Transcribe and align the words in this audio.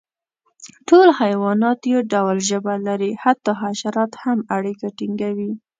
ټول 0.87 1.07
حیوانات 1.19 1.79
یو 1.91 1.99
ډول 2.13 2.37
ژبه 2.49 2.73
لري، 2.87 3.11
حتی 3.23 3.51
حشرات 3.61 4.11
هم 4.23 4.39
اړیکه 4.55 4.87
ټینګوي. 4.97 5.51